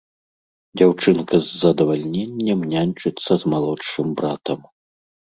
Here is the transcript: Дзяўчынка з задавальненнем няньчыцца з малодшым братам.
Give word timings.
Дзяўчынка 0.81 1.35
з 1.49 1.59
задавальненнем 1.63 2.59
няньчыцца 2.71 3.31
з 3.43 3.51
малодшым 3.55 4.07
братам. 4.23 4.59